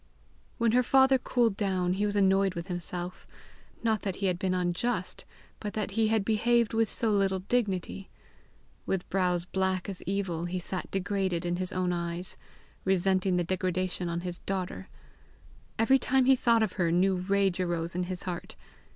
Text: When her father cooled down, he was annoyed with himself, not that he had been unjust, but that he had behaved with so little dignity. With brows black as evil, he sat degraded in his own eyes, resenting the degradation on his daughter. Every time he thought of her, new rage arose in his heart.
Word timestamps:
When 0.57 0.71
her 0.71 0.81
father 0.81 1.19
cooled 1.19 1.55
down, 1.55 1.93
he 1.93 2.07
was 2.07 2.15
annoyed 2.15 2.55
with 2.55 2.69
himself, 2.69 3.27
not 3.83 4.01
that 4.01 4.15
he 4.15 4.25
had 4.25 4.39
been 4.39 4.55
unjust, 4.55 5.25
but 5.59 5.73
that 5.75 5.91
he 5.91 6.07
had 6.07 6.25
behaved 6.25 6.73
with 6.73 6.89
so 6.89 7.11
little 7.11 7.37
dignity. 7.41 8.09
With 8.87 9.07
brows 9.11 9.45
black 9.45 9.87
as 9.87 10.01
evil, 10.07 10.45
he 10.45 10.57
sat 10.57 10.89
degraded 10.89 11.45
in 11.45 11.57
his 11.57 11.71
own 11.71 11.93
eyes, 11.93 12.35
resenting 12.83 13.35
the 13.35 13.43
degradation 13.43 14.09
on 14.09 14.21
his 14.21 14.39
daughter. 14.39 14.89
Every 15.77 15.99
time 15.99 16.25
he 16.25 16.35
thought 16.35 16.63
of 16.63 16.73
her, 16.73 16.91
new 16.91 17.17
rage 17.17 17.59
arose 17.59 17.93
in 17.93 18.05
his 18.05 18.23
heart. 18.23 18.55